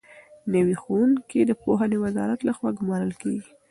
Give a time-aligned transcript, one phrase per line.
[0.53, 3.51] نوي ښوونکي د پوهنې وزارت لخوا ګومارل کېږي.